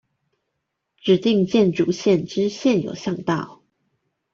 [0.97, 3.61] 指定建築線之現有巷道